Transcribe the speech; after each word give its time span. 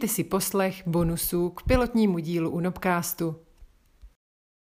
Užijte 0.00 0.14
si 0.14 0.24
poslech 0.24 0.82
bonusů 0.86 1.50
k 1.50 1.62
pilotnímu 1.62 2.18
dílu 2.18 2.50
Unopcastu. 2.50 3.36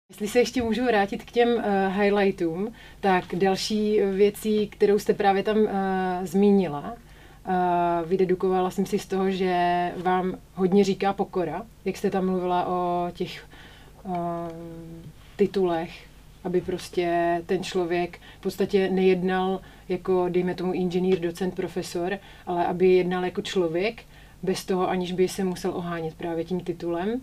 Jestli 0.09 0.27
se 0.27 0.39
ještě 0.39 0.63
můžu 0.63 0.85
vrátit 0.85 1.23
k 1.23 1.31
těm 1.31 1.49
uh, 1.49 1.63
highlightům, 2.01 2.73
tak 2.99 3.35
další 3.35 4.01
věcí, 4.01 4.67
kterou 4.67 4.99
jste 4.99 5.13
právě 5.13 5.43
tam 5.43 5.57
uh, 5.57 5.69
zmínila, 6.23 6.93
uh, 6.93 8.09
vydedukovala 8.09 8.71
jsem 8.71 8.85
si 8.85 8.99
z 8.99 9.05
toho, 9.05 9.31
že 9.31 9.91
vám 9.97 10.37
hodně 10.55 10.83
říká 10.83 11.13
pokora, 11.13 11.65
jak 11.85 11.97
jste 11.97 12.09
tam 12.09 12.25
mluvila 12.25 12.67
o 12.67 13.07
těch 13.13 13.47
uh, 14.03 14.13
titulech, 15.35 16.07
aby 16.43 16.61
prostě 16.61 17.41
ten 17.45 17.63
člověk 17.63 18.19
v 18.39 18.41
podstatě 18.41 18.89
nejednal 18.89 19.61
jako, 19.89 20.29
dejme 20.29 20.55
tomu, 20.55 20.73
inženýr, 20.73 21.19
docent, 21.19 21.55
profesor, 21.55 22.17
ale 22.45 22.65
aby 22.65 22.87
jednal 22.87 23.25
jako 23.25 23.41
člověk, 23.41 24.03
bez 24.43 24.65
toho, 24.65 24.89
aniž 24.89 25.11
by 25.11 25.27
se 25.27 25.43
musel 25.43 25.71
ohánět 25.75 26.15
právě 26.15 26.43
tím 26.43 26.59
titulem. 26.59 27.21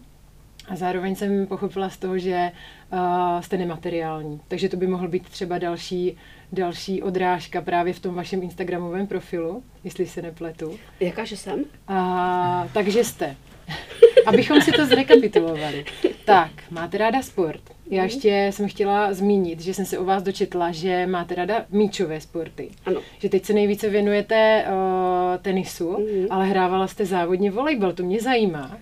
A 0.68 0.76
zároveň 0.76 1.14
jsem 1.14 1.46
pochopila 1.46 1.90
z 1.90 1.96
toho, 1.96 2.18
že 2.18 2.52
uh, 2.92 3.40
jste 3.40 3.56
nemateriální. 3.56 4.40
Takže 4.48 4.68
to 4.68 4.76
by 4.76 4.86
mohl 4.86 5.08
být 5.08 5.28
třeba 5.28 5.58
další, 5.58 6.16
další 6.52 7.02
odrážka 7.02 7.60
právě 7.60 7.92
v 7.92 8.00
tom 8.00 8.14
vašem 8.14 8.42
Instagramovém 8.42 9.06
profilu, 9.06 9.62
jestli 9.84 10.06
se 10.06 10.22
nepletu. 10.22 10.78
Jakáže 11.00 11.36
jsem? 11.36 11.58
Uh, 11.60 12.68
takže 12.72 13.04
jste. 13.04 13.36
Abychom 14.26 14.60
si 14.60 14.72
to 14.72 14.86
zrekapitulovali. 14.86 15.84
Tak, 16.24 16.50
máte 16.70 16.98
ráda 16.98 17.22
sport. 17.22 17.75
Já 17.90 18.02
mhm. 18.02 18.04
ještě 18.04 18.48
jsem 18.50 18.68
chtěla 18.68 19.12
zmínit, 19.12 19.60
že 19.60 19.74
jsem 19.74 19.84
se 19.84 19.98
o 19.98 20.04
vás 20.04 20.22
dočetla, 20.22 20.72
že 20.72 21.06
máte 21.06 21.34
ráda 21.34 21.64
míčové 21.70 22.20
sporty. 22.20 22.68
Ano. 22.86 23.00
Že 23.18 23.28
teď 23.28 23.44
se 23.44 23.52
nejvíce 23.52 23.88
věnujete 23.88 24.64
uh, 24.68 25.42
tenisu, 25.42 25.90
mm. 25.90 26.26
ale 26.30 26.46
hrávala 26.46 26.86
jste 26.86 27.06
závodně 27.06 27.50
volejbal, 27.50 27.92
to 27.92 28.02
mě 28.02 28.20
zajímá. 28.20 28.78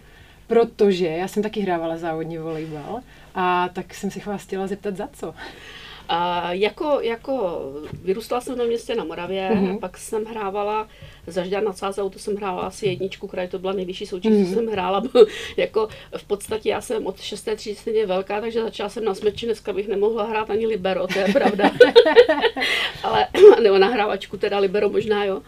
Protože 0.47 1.07
já 1.07 1.29
jsem 1.29 1.43
taky 1.43 1.61
hrávala 1.61 1.97
závodně 1.97 2.41
volejbal 2.41 3.01
a 3.35 3.69
tak 3.69 3.95
jsem 3.95 4.11
se 4.11 4.21
vás 4.27 4.43
chtěla 4.43 4.67
zeptat 4.67 4.97
za 4.97 5.09
co. 5.13 5.35
A 6.09 6.53
jako, 6.53 7.01
jako 7.01 7.63
vyrůstala 8.03 8.41
jsem 8.41 8.59
na 8.59 8.65
městě 8.65 8.95
na 8.95 9.05
Moravě, 9.05 9.51
mm-hmm. 9.51 9.79
pak 9.79 9.99
jsem 9.99 10.25
hrávala 10.25 10.89
za 11.27 11.45
Žďar 11.45 11.63
nad 11.63 11.79
Sázou, 11.79 12.11
to 12.11 12.19
jsem 12.19 12.37
hrála 12.37 12.63
asi 12.63 12.87
jedničku, 12.87 13.27
která 13.27 13.47
to 13.47 13.59
byla 13.59 13.73
nejvyšší 13.73 14.07
soutěž, 14.07 14.33
mm-hmm. 14.33 14.45
co 14.45 14.51
mhm. 14.51 14.55
jsem 14.55 14.67
hrála. 14.67 15.03
jako 15.57 15.89
v 16.17 16.25
podstatě 16.25 16.69
já 16.69 16.81
jsem 16.81 17.07
od 17.07 17.21
6. 17.21 17.49
třídy 17.57 18.07
velká, 18.07 18.41
takže 18.41 18.63
začala 18.63 18.89
jsem 18.89 19.05
na 19.05 19.15
smeči, 19.15 19.47
dneska 19.47 19.73
bych 19.73 19.89
nemohla 19.89 20.25
hrát 20.25 20.51
ani 20.51 20.67
libero, 20.67 21.07
to 21.07 21.19
je 21.19 21.33
pravda. 21.33 21.71
ale, 23.03 23.27
nebo 23.63 23.79
na 23.79 23.89
hrávačku 23.89 24.37
teda 24.37 24.59
libero 24.59 24.89
možná, 24.89 25.25
jo. 25.25 25.43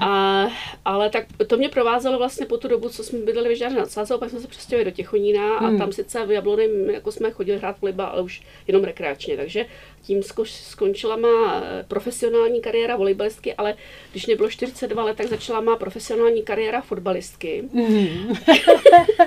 A, 0.00 0.46
ale 0.84 1.10
tak 1.10 1.26
to 1.46 1.56
mě 1.56 1.68
provázelo 1.68 2.18
vlastně 2.18 2.46
po 2.46 2.56
tu 2.58 2.68
dobu, 2.68 2.88
co 2.88 3.04
jsme 3.04 3.18
bydleli 3.18 3.54
v 3.54 3.56
Žďáře 3.56 3.76
nad 3.76 3.90
Sázou, 3.90 4.18
pak 4.18 4.30
jsme 4.30 4.40
se 4.40 4.48
přestěhovali 4.48 4.84
do 4.84 4.90
Těchonína 4.90 5.58
a 5.58 5.66
hmm. 5.66 5.78
tam 5.78 5.92
sice 5.92 6.26
v 6.26 6.30
Jablony 6.30 6.68
jako 6.92 7.12
jsme 7.12 7.30
chodili 7.30 7.58
hrát 7.58 7.80
volejbal, 7.80 8.06
ale 8.06 8.22
už 8.22 8.42
jenom 8.66 8.84
rekreačně, 8.84 9.36
takže 9.36 9.66
tím 10.08 10.22
skončila 10.44 11.16
má 11.16 11.62
eh, 11.62 11.84
profesionální 11.88 12.60
kariéra 12.60 12.96
volejbalistky, 12.96 13.54
ale 13.54 13.74
když 14.10 14.26
mě 14.26 14.36
bylo 14.36 14.50
42 14.50 15.04
let, 15.04 15.16
tak 15.16 15.26
začala 15.26 15.60
má 15.60 15.76
profesionální 15.76 16.42
kariéra 16.42 16.80
fotbalistky. 16.80 17.68
Mm. 17.72 18.34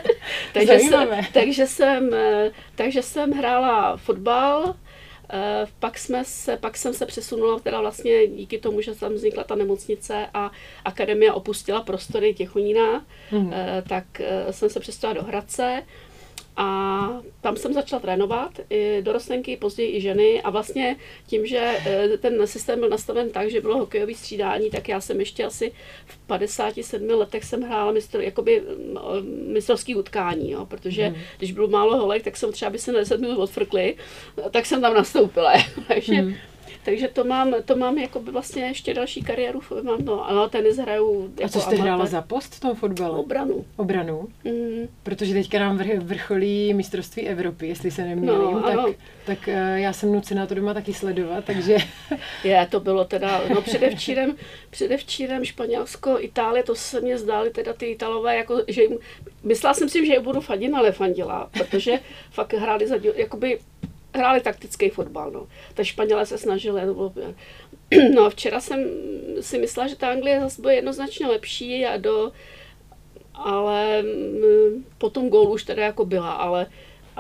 takže, 0.53 0.79
jsem, 0.79 1.09
takže, 1.33 1.67
jsem, 1.67 2.13
eh, 2.13 2.51
takže 2.75 3.01
jsem 3.01 3.31
hrála 3.31 3.97
fotbal, 3.97 4.75
eh, 5.33 5.67
pak, 5.79 5.97
jsme 5.97 6.25
se, 6.25 6.57
pak 6.57 6.77
jsem 6.77 6.93
se 6.93 7.05
přesunula 7.05 7.59
teda 7.59 7.81
vlastně 7.81 8.27
díky 8.27 8.57
tomu, 8.57 8.81
že 8.81 8.95
tam 8.95 9.13
vznikla 9.13 9.43
ta 9.43 9.55
nemocnice 9.55 10.27
a 10.33 10.51
akademia 10.85 11.33
opustila 11.33 11.81
prostory 11.81 12.33
Těchonína, 12.33 13.05
mm. 13.31 13.53
tak 13.89 14.21
jsem 14.51 14.69
se 14.69 14.79
přesunula 14.79 15.13
do 15.13 15.23
Hradce 15.23 15.83
a 16.57 17.09
tam 17.41 17.55
jsem 17.55 17.73
začala 17.73 17.99
trénovat, 17.99 18.51
i 18.69 19.01
dorostenky, 19.01 19.57
později 19.57 19.97
i 19.97 20.01
ženy 20.01 20.41
a 20.41 20.49
vlastně 20.49 20.95
tím, 21.27 21.45
že 21.45 21.77
e, 21.85 22.17
ten 22.17 22.47
systém 22.47 22.79
byl 22.79 22.89
nastaven 22.89 23.29
tak, 23.29 23.51
že 23.51 23.61
bylo 23.61 23.77
hokejové 23.77 24.13
střídání, 24.13 24.69
tak 24.69 24.89
já 24.89 25.01
jsem 25.01 25.19
ještě 25.19 25.45
asi 25.45 25.71
v 26.05 26.17
57 26.17 27.09
letech 27.09 27.43
jsem 27.43 27.61
hrála 27.61 27.91
mistr, 27.91 28.21
jakoby 28.21 28.63
mistrovský 29.47 29.95
utkání, 29.95 30.51
jo, 30.51 30.65
protože 30.65 31.09
mm. 31.09 31.15
když 31.37 31.51
bylo 31.51 31.67
málo 31.67 31.97
holek, 31.97 32.23
tak 32.23 32.37
jsem 32.37 32.51
třeba, 32.51 32.71
by 32.71 32.79
se 32.79 32.91
na 32.91 32.99
10 32.99 33.21
minut 33.21 33.37
odfrkli, 33.37 33.95
tak 34.51 34.65
jsem 34.65 34.81
tam 34.81 34.93
nastoupila. 34.93 35.53
Takže 35.87 36.21
mm. 36.21 36.33
Takže 36.85 37.07
to 37.07 37.23
mám, 37.23 37.53
to 37.65 37.75
mám 37.75 37.97
jako 37.97 38.19
by 38.19 38.31
vlastně 38.31 38.63
ještě 38.63 38.93
další 38.93 39.21
kariéru, 39.21 39.61
mám 39.81 40.05
no, 40.05 40.29
ale 40.29 40.49
tenis 40.49 40.77
hraju 40.77 41.31
jako 41.39 41.43
A 41.45 41.49
co 41.49 41.59
jste 41.59 41.75
hrála 41.75 42.05
za 42.05 42.21
post 42.21 42.55
v 42.55 42.59
tom 42.59 42.75
fotbale? 42.75 43.17
Obranu. 43.17 43.65
Obranu? 43.75 44.27
Mm. 44.43 44.87
Protože 45.03 45.33
teďka 45.33 45.59
nám 45.59 45.79
vrcholí 45.99 46.73
mistrovství 46.73 47.27
Evropy, 47.27 47.67
jestli 47.67 47.91
se 47.91 48.03
nemýlím, 48.03 48.39
no, 48.39 48.61
tak, 48.61 48.73
ano. 48.73 48.93
tak 49.25 49.47
eh, 49.47 49.79
já 49.79 49.93
jsem 49.93 50.13
nucená 50.13 50.45
to 50.45 50.55
doma 50.55 50.73
taky 50.73 50.93
sledovat, 50.93 51.45
takže... 51.45 51.77
Je, 52.43 52.67
to 52.71 52.79
bylo 52.79 53.05
teda, 53.05 53.41
no 53.53 53.61
předevčírem, 53.61 54.35
předevčírem 54.69 55.45
Španělsko, 55.45 56.17
Itálie, 56.19 56.63
to 56.63 56.75
se 56.75 57.01
mě 57.01 57.17
zdály 57.17 57.49
teda 57.49 57.73
ty 57.73 57.85
Italové, 57.85 58.35
jako, 58.35 58.61
že 58.67 58.81
jim, 58.81 58.97
myslela 59.43 59.73
jsem 59.73 59.89
si, 59.89 60.05
že 60.05 60.13
je 60.13 60.19
budu 60.19 60.41
fandit, 60.41 60.73
ale 60.73 60.91
fandila, 60.91 61.49
protože 61.51 61.99
fakt 62.31 62.53
hráli 62.53 62.87
za, 62.87 62.95
jakoby 63.15 63.59
hráli 64.13 64.41
taktický 64.41 64.89
fotbal. 64.89 65.31
No. 65.31 65.47
Ta 65.73 65.83
Španělé 65.83 66.25
se 66.25 66.37
snažili. 66.37 66.81
No, 67.91 68.09
no 68.15 68.25
a 68.25 68.29
včera 68.29 68.61
jsem 68.61 68.85
si 69.41 69.57
myslela, 69.57 69.87
že 69.87 69.95
ta 69.95 70.09
Anglie 70.09 70.39
zase 70.39 70.61
bude 70.61 70.75
jednoznačně 70.75 71.27
lepší 71.27 71.85
a 71.85 71.97
do 71.97 72.31
ale 73.33 74.01
mm, 74.01 74.85
po 74.97 75.09
tom 75.09 75.29
gólu 75.29 75.53
už 75.53 75.63
teda 75.63 75.83
jako 75.83 76.05
byla, 76.05 76.31
ale 76.31 76.67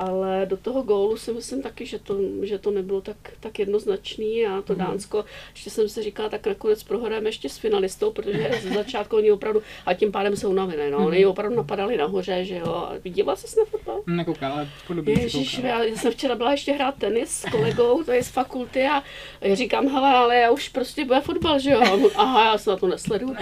ale 0.01 0.45
do 0.45 0.57
toho 0.57 0.81
gólu 0.81 1.17
si 1.17 1.33
myslím 1.33 1.61
taky, 1.61 1.85
že 1.85 1.99
to, 1.99 2.17
že 2.43 2.57
to 2.57 2.71
nebylo 2.71 3.01
tak, 3.01 3.17
tak 3.39 3.59
jednoznačný 3.59 4.47
a 4.47 4.61
to 4.61 4.73
mm. 4.73 4.79
Dánsko, 4.79 5.25
ještě 5.49 5.69
jsem 5.69 5.89
si 5.89 6.03
říkala, 6.03 6.29
tak 6.29 6.47
nakonec 6.47 6.83
prohrajeme 6.83 7.29
ještě 7.29 7.49
s 7.49 7.57
finalistou, 7.57 8.11
protože 8.11 8.51
z 8.61 8.73
začátku 8.73 9.15
oni 9.15 9.31
opravdu, 9.31 9.61
a 9.85 9.93
tím 9.93 10.11
pádem 10.11 10.35
jsou 10.35 10.49
unavené, 10.49 10.91
no, 10.91 10.99
mm. 10.99 11.05
oni 11.05 11.25
opravdu 11.25 11.57
napadali 11.57 11.97
nahoře, 11.97 12.45
že 12.45 12.55
jo, 12.55 12.89
viděla 13.03 13.35
jsi 13.35 13.59
na 13.59 13.65
fotbal? 13.65 14.01
Nekoukala, 14.07 14.53
ale 14.53 14.69
podobně 14.87 15.13
Ježíš, 15.13 15.57
já, 15.57 15.83
já, 15.83 15.95
jsem 15.95 16.11
včera 16.11 16.35
byla 16.35 16.51
ještě 16.51 16.71
hrát 16.71 16.95
tenis 16.95 17.29
s 17.29 17.51
kolegou, 17.51 18.03
to 18.03 18.11
je 18.11 18.23
z 18.23 18.29
fakulty 18.29 18.83
a 18.83 19.03
já 19.41 19.55
říkám, 19.55 19.87
hele, 19.87 20.09
ale 20.09 20.35
já 20.35 20.51
už 20.51 20.69
prostě 20.69 21.05
bude 21.05 21.21
fotbal, 21.21 21.59
že 21.59 21.71
jo, 21.71 22.11
aha, 22.15 22.45
já 22.45 22.57
se 22.57 22.69
na 22.69 22.77
to 22.77 22.87
nesleduju. 22.87 23.35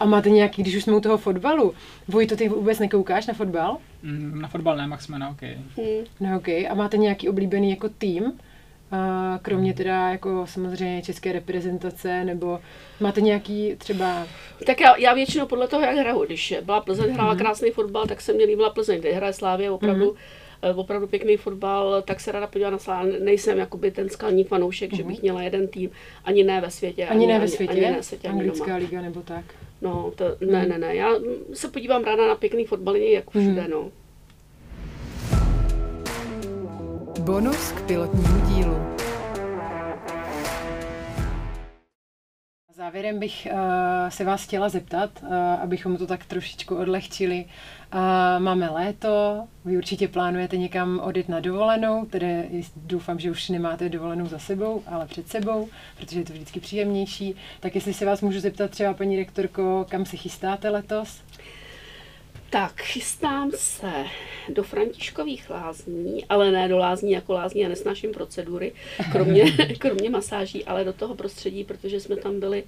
A 0.00 0.04
máte 0.04 0.30
nějaký, 0.30 0.62
když 0.62 0.76
už 0.76 0.82
jsme 0.82 0.96
u 0.96 1.00
toho 1.00 1.18
fotbalu, 1.18 1.74
Vojto, 2.08 2.36
ty 2.36 2.48
vůbec 2.48 2.78
nekoukáš 2.78 3.26
na 3.26 3.34
fotbal? 3.34 3.76
Mm, 4.02 4.40
na 4.40 4.48
fotbal 4.48 4.76
ne, 4.76 4.86
Max 4.86 5.04
jsme 5.04 5.18
na 5.18 5.28
hokej. 5.28 5.58
Hmm. 5.76 6.04
Na 6.20 6.34
hokej. 6.34 6.68
A 6.70 6.74
máte 6.74 6.96
nějaký 6.96 7.28
oblíbený 7.28 7.70
jako 7.70 7.88
tým? 7.88 8.32
A 8.90 9.38
kromě 9.42 9.74
teda 9.74 10.10
jako 10.10 10.46
samozřejmě 10.46 11.02
české 11.02 11.32
reprezentace, 11.32 12.24
nebo 12.24 12.60
máte 13.00 13.20
nějaký 13.20 13.74
třeba... 13.78 14.26
Tak 14.66 14.80
já, 14.80 14.96
já 14.96 15.14
většinou 15.14 15.46
podle 15.46 15.68
toho, 15.68 15.82
jak 15.82 15.96
hraju. 15.96 16.24
Když 16.24 16.54
byla 16.64 16.80
Plzeň, 16.80 17.14
hrála 17.14 17.34
mm-hmm. 17.34 17.38
krásný 17.38 17.70
fotbal, 17.70 18.06
tak 18.06 18.20
se 18.20 18.32
mě 18.32 18.44
líbila 18.44 18.70
Plzeň, 18.70 19.00
kde 19.00 19.12
hraje 19.12 19.32
Slávě 19.32 19.70
opravdu 19.70 20.16
mm-hmm. 20.62 20.78
opravdu 20.78 21.06
pěkný 21.06 21.36
fotbal, 21.36 22.02
tak 22.02 22.20
se 22.20 22.32
ráda 22.32 22.46
podívám 22.46 22.72
na 22.72 22.78
Slávě. 22.78 23.20
Nejsem 23.20 23.58
jakoby 23.58 23.90
ten 23.90 24.08
skalní 24.08 24.44
fanoušek, 24.44 24.92
mm-hmm. 24.92 24.96
že 24.96 25.02
bych 25.02 25.16
mhm. 25.16 25.22
měla 25.22 25.42
jeden 25.42 25.68
tým, 25.68 25.90
ani 26.24 26.44
ne 26.44 26.60
ve 26.60 26.70
světě. 26.70 27.06
Ani, 27.06 27.24
ani 27.24 27.32
ne 27.32 27.40
ve 27.40 27.48
světě? 27.48 27.72
Ani, 27.72 27.80
ani 27.80 27.90
ne 27.90 27.96
ve 27.96 28.02
světě, 28.02 28.28
Anglická 28.28 28.74
ani 28.74 28.84
liga 28.84 29.02
nebo 29.02 29.22
tak? 29.22 29.44
No, 29.84 30.12
to, 30.16 30.24
ne, 30.24 30.60
hmm. 30.60 30.68
ne, 30.68 30.78
ne. 30.78 30.94
Já 30.94 31.10
se 31.52 31.68
podívám 31.68 32.04
ráda 32.04 32.26
na 32.28 32.34
pěkný 32.34 32.64
fotbaliny, 32.64 33.12
jak 33.12 33.30
všude, 33.30 33.60
hmm. 33.60 33.70
no. 33.70 33.90
Bonus 37.20 37.72
k 37.72 37.82
pilotnímu 37.82 38.40
dílu. 38.48 38.53
Závěrem 42.84 43.18
bych 43.18 43.48
uh, 43.52 43.58
se 44.08 44.24
vás 44.24 44.44
chtěla 44.44 44.68
zeptat, 44.68 45.10
uh, 45.22 45.34
abychom 45.36 45.96
to 45.96 46.06
tak 46.06 46.24
trošičku 46.24 46.76
odlehčili. 46.76 47.44
Uh, 47.44 48.00
máme 48.38 48.70
léto, 48.70 49.44
vy 49.64 49.76
určitě 49.76 50.08
plánujete 50.08 50.56
někam 50.56 51.00
odjet 51.04 51.28
na 51.28 51.40
dovolenou, 51.40 52.04
tedy 52.04 52.48
doufám, 52.76 53.18
že 53.18 53.30
už 53.30 53.48
nemáte 53.48 53.88
dovolenou 53.88 54.26
za 54.26 54.38
sebou, 54.38 54.82
ale 54.86 55.06
před 55.06 55.28
sebou, 55.28 55.68
protože 55.96 56.20
je 56.20 56.24
to 56.24 56.32
vždycky 56.32 56.60
příjemnější. 56.60 57.36
Tak 57.60 57.74
jestli 57.74 57.94
se 57.94 58.06
vás 58.06 58.20
můžu 58.20 58.40
zeptat 58.40 58.70
třeba, 58.70 58.94
paní 58.94 59.16
rektorko, 59.16 59.86
kam 59.90 60.04
se 60.04 60.16
chystáte 60.16 60.70
letos? 60.70 61.22
Tak, 62.54 62.82
chystám 62.82 63.50
se 63.54 63.92
do 64.48 64.62
Františkových 64.62 65.50
lázní, 65.50 66.24
ale 66.24 66.50
ne 66.50 66.68
do 66.68 66.78
lázní 66.78 67.12
jako 67.12 67.32
lázní 67.32 67.66
a 67.66 67.68
nesnáším 67.68 68.12
procedury, 68.12 68.72
kromě, 69.12 69.44
kromě 69.78 70.10
masáží, 70.10 70.64
ale 70.64 70.84
do 70.84 70.92
toho 70.92 71.14
prostředí, 71.14 71.64
protože 71.64 72.00
jsme 72.00 72.16
tam 72.16 72.40
byli, 72.40 72.64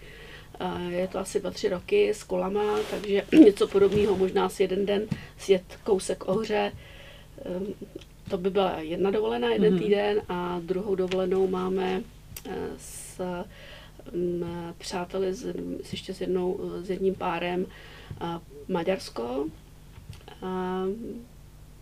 je 0.89 1.09
to 1.09 1.19
asi 1.19 1.41
dva, 1.41 1.51
tři 1.51 1.69
roky 1.69 2.11
s 2.11 2.23
kolama, 2.23 2.79
takže 2.91 3.23
něco 3.45 3.69
podobného, 3.69 4.17
možná 4.17 4.49
si 4.49 4.63
jeden 4.63 4.87
den 4.87 5.03
sjet 5.39 5.79
kousek 5.85 6.29
ohře. 6.29 6.73
Ehm, 7.45 7.67
to 8.31 8.39
by 8.39 8.51
byla 8.51 8.79
jedna 8.79 9.11
dovolená, 9.11 9.49
jeden 9.49 9.75
mm-hmm. 9.75 9.83
týden 9.83 10.23
a 10.29 10.61
druhou 10.63 10.95
dovolenou 10.95 11.49
máme 11.49 12.03
eh, 12.49 12.55
s 12.79 13.21
mm, 14.13 14.75
přáteli, 14.79 15.35
s, 15.35 15.55
ještě 15.93 16.15
s, 16.15 16.21
jednou, 16.21 16.61
s 16.83 16.91
jedním 16.91 17.15
párem, 17.15 17.67
Maďarsko. 18.69 19.47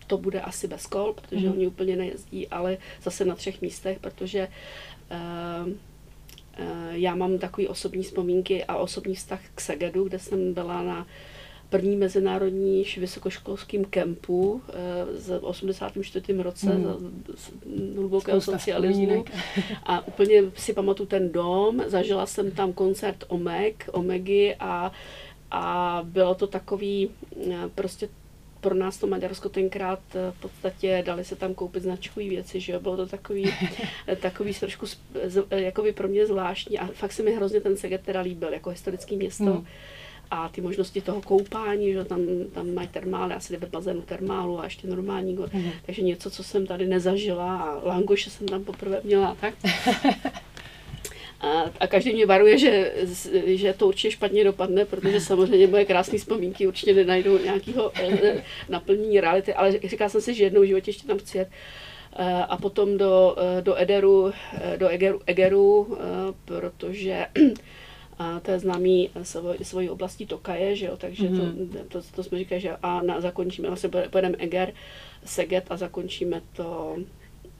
To 0.07 0.17
bude 0.17 0.41
asi 0.41 0.67
bez 0.67 0.85
kol, 0.85 1.13
protože 1.13 1.47
mm. 1.47 1.53
oni 1.53 1.67
úplně 1.67 1.95
nejezdí, 1.95 2.47
ale 2.47 2.77
zase 3.03 3.25
na 3.25 3.35
třech 3.35 3.61
místech, 3.61 3.99
protože 3.99 4.47
já 6.91 7.15
mám 7.15 7.37
takový 7.37 7.67
osobní 7.67 8.03
vzpomínky 8.03 8.65
a 8.65 8.77
osobní 8.77 9.15
vztah 9.15 9.39
k 9.55 9.61
Segedu, 9.61 10.03
kde 10.03 10.19
jsem 10.19 10.53
byla 10.53 10.83
na 10.83 11.07
první 11.69 11.95
mezinárodní 11.95 12.85
vysokoškolském 12.97 13.85
kempu 13.85 14.61
v 15.27 15.39
84. 15.41 16.33
roce 16.33 16.73
mm. 16.73 16.83
za 16.83 17.51
hlubokého 17.95 18.41
socialismu. 18.41 19.25
A 19.83 20.07
úplně 20.07 20.43
si 20.55 20.73
pamatuju 20.73 21.07
ten 21.07 21.31
dom, 21.31 21.83
zažila 21.87 22.25
jsem 22.25 22.51
tam 22.51 22.73
koncert 22.73 23.23
Omeg, 23.27 23.89
Omegy 23.91 24.55
a, 24.59 24.91
a 25.51 26.01
bylo 26.03 26.35
to 26.35 26.47
takový 26.47 27.09
eh, 27.51 27.69
prostě 27.75 28.09
pro 28.65 28.75
nás 28.75 28.97
to 28.97 29.07
Maďarsko 29.07 29.49
tenkrát 29.49 29.99
eh, 30.15 30.31
v 30.31 30.39
podstatě 30.41 31.03
dali 31.05 31.23
se 31.23 31.35
tam 31.35 31.53
koupit 31.53 31.83
značkové 31.83 32.29
věci, 32.29 32.59
že 32.59 32.73
jo, 32.73 32.79
bylo 32.79 32.97
to 32.97 33.05
takový, 33.05 33.53
takový 34.21 34.53
trošku 34.53 34.85
jakoby 35.49 35.91
pro 35.91 36.07
mě 36.07 36.25
zvláštní 36.25 36.79
a 36.79 36.87
fakt 36.87 37.11
se 37.11 37.23
mi 37.23 37.35
hrozně 37.35 37.61
ten 37.61 37.77
Seget 37.77 38.01
teda 38.01 38.21
líbil 38.21 38.53
jako 38.53 38.69
historický 38.69 39.17
město. 39.17 39.43
Mm 39.43 39.65
a 40.31 40.49
ty 40.49 40.61
možnosti 40.61 41.01
toho 41.01 41.21
koupání, 41.21 41.93
že 41.93 42.05
tam, 42.05 42.21
tam 42.53 42.73
mají 42.73 42.87
termály, 42.87 43.33
asi 43.33 43.53
jde 43.53 43.59
ve 43.59 43.67
bazénu 43.67 44.01
termálu 44.01 44.59
a 44.59 44.63
ještě 44.63 44.87
normální 44.87 45.35
gor. 45.35 45.49
Mm. 45.53 45.71
Takže 45.85 46.01
něco, 46.01 46.29
co 46.29 46.43
jsem 46.43 46.67
tady 46.67 46.87
nezažila 46.87 47.57
a 47.57 47.87
langoše 47.87 48.29
jsem 48.29 48.47
tam 48.47 48.63
poprvé 48.63 49.01
měla, 49.03 49.35
tak. 49.41 49.53
A, 51.45 51.71
a 51.79 51.87
každý 51.87 52.13
mě 52.13 52.25
varuje, 52.25 52.57
že, 52.57 52.93
že 53.45 53.73
to 53.73 53.87
určitě 53.87 54.11
špatně 54.11 54.43
dopadne, 54.43 54.85
protože 54.85 55.21
samozřejmě 55.21 55.67
moje 55.67 55.85
krásné 55.85 56.17
vzpomínky 56.17 56.67
určitě 56.67 56.93
nenajdou 56.93 57.37
nějakého 57.37 57.91
eh, 57.95 58.43
naplnění 58.69 59.21
reality, 59.21 59.53
ale 59.53 59.71
říkal 59.83 60.09
jsem 60.09 60.21
si, 60.21 60.33
že 60.33 60.43
jednou 60.43 60.61
v 60.61 60.65
životě 60.65 60.89
ještě 60.89 61.07
tam 61.07 61.17
chci 61.17 61.37
jet. 61.37 61.49
Eh, 62.15 62.33
a 62.33 62.57
potom 62.57 62.97
do, 62.97 63.35
eh, 63.37 63.61
do 63.61 63.81
Ederu, 63.81 64.31
do 64.77 64.87
Egeru, 64.87 65.21
Egeru 65.25 65.97
protože 66.45 67.25
a 68.19 68.39
to 68.39 68.51
je 68.51 68.59
známý 68.59 69.09
svoj, 69.23 69.57
svojí 69.61 69.89
oblastí 69.89 70.25
Tokaje, 70.25 70.75
že 70.75 70.85
jo, 70.85 70.97
takže 70.97 71.29
mm-hmm. 71.29 71.67
to, 71.87 72.01
to, 72.01 72.07
to, 72.15 72.23
jsme 72.23 72.37
říkali, 72.37 72.61
že 72.61 72.75
a 72.83 73.01
na, 73.01 73.21
zakončíme, 73.21 73.67
vlastně 73.67 73.89
pojedeme 73.89 74.37
Eger, 74.37 74.73
Seget 75.25 75.65
a 75.69 75.77
zakončíme 75.77 76.41
to 76.55 76.95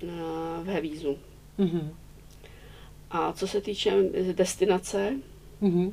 uh, 0.04 0.10
v 0.64 0.68
Hevízu. 0.68 1.18
Mm-hmm. 1.60 1.90
A 3.12 3.34
co 3.34 3.48
se 3.48 3.62
týče 3.62 3.94
destinace, 4.34 5.14
mm-hmm. 5.62 5.92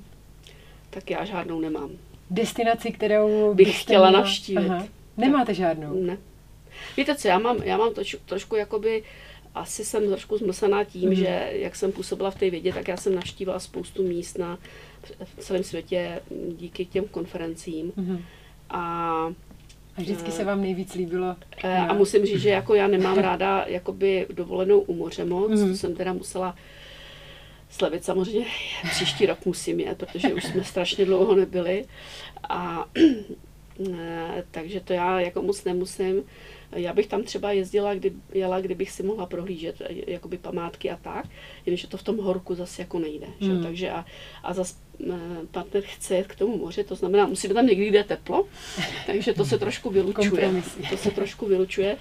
tak 0.91 1.11
já 1.11 1.25
žádnou 1.25 1.61
nemám. 1.61 1.91
Destinaci, 2.31 2.93
kterou 2.93 3.55
bych 3.55 3.83
chtěla 3.83 4.09
měla... 4.09 4.23
navštívit. 4.23 4.69
Aha. 4.69 4.87
Nemáte 5.17 5.55
žádnou? 5.55 6.03
Ne. 6.03 6.19
Víte 6.97 7.15
co, 7.15 7.29
já 7.29 7.39
mám, 7.39 7.57
já 7.63 7.77
mám 7.77 7.95
troš, 7.95 8.17
trošku 8.27 8.57
jakoby 8.57 9.03
asi 9.55 9.85
jsem 9.85 10.09
trošku 10.09 10.39
zmlsaná 10.39 10.85
tím, 10.85 11.09
mm. 11.09 11.15
že 11.15 11.51
jak 11.53 11.77
jsem 11.77 11.93
působila 11.93 12.31
v 12.31 12.39
té 12.39 12.51
vědě, 12.51 12.73
tak 12.73 12.89
já 12.89 12.97
jsem 12.97 13.15
navštívila 13.15 13.59
spoustu 13.59 14.03
míst 14.03 14.39
na 14.39 14.59
v 15.25 15.45
celém 15.45 15.65
světě 15.65 16.21
díky 16.57 16.85
těm 16.85 17.05
konferencím. 17.05 17.93
Mm. 17.97 18.19
A 18.71 19.33
a 19.97 20.01
vždycky 20.01 20.31
se 20.31 20.45
vám 20.45 20.61
nejvíc 20.61 20.95
líbilo. 20.95 21.37
Eh, 21.65 21.79
a 21.79 21.95
musím 21.95 22.27
říct, 22.27 22.41
že 22.41 22.51
jako 22.51 22.75
já 22.75 22.87
nemám 22.87 23.19
ráda 23.19 23.65
jakoby 23.67 24.27
dovolenou 24.33 24.81
u 24.81 24.95
moře 24.95 25.25
moc, 25.25 25.61
mm. 25.61 25.69
to 25.71 25.77
jsem 25.77 25.95
teda 25.95 26.13
musela 26.13 26.57
slevit 27.73 28.05
samozřejmě. 28.05 28.47
Příští 28.91 29.27
rok 29.27 29.47
musím 29.47 29.81
jet, 29.81 29.99
protože 29.99 30.35
už 30.35 30.45
jsme 30.45 30.65
strašně 30.65 31.05
dlouho 31.05 31.35
nebyli. 31.35 31.85
A 32.49 32.89
eh, 33.93 34.45
takže 34.51 34.81
to 34.81 34.93
já 34.93 35.21
jako 35.21 35.43
moc 35.43 35.65
nemusím. 35.65 36.23
Já 36.73 36.93
bych 36.93 37.07
tam 37.07 37.23
třeba 37.23 37.53
jezdila, 37.53 37.95
kdy, 37.95 38.13
jela, 38.33 38.61
kdybych 38.61 38.91
si 38.91 39.03
mohla 39.03 39.27
prohlížet 39.27 39.77
eh, 39.81 40.11
jakoby 40.11 40.39
památky 40.39 40.91
a 40.91 40.97
tak, 40.97 41.27
jenže 41.67 41.87
to 41.87 41.97
v 41.97 42.03
tom 42.03 42.19
horku 42.19 42.55
zase 42.55 42.83
jako 42.83 42.99
nejde. 42.99 43.27
Mm. 43.27 43.33
Že? 43.41 43.53
Hmm. 43.53 43.63
Takže 43.63 43.91
a, 43.91 44.05
a 44.43 44.55
zase 44.55 44.75
eh, 45.11 45.15
partner 45.51 45.83
chce 45.87 46.15
jet 46.15 46.27
k 46.27 46.37
tomu 46.37 46.59
moři, 46.59 46.85
to 46.85 46.95
znamená, 46.95 47.27
musí 47.27 47.49
být 47.49 47.55
tam 47.55 47.67
někdy, 47.67 47.87
je 47.87 48.05
teplo, 48.05 48.47
takže 49.07 49.33
to 49.33 49.45
se 49.45 49.59
trošku 49.59 49.91
vylučuje. 49.91 50.63
To 50.91 50.97
se 50.97 51.11
trošku 51.11 51.47
vylučuje. 51.47 51.97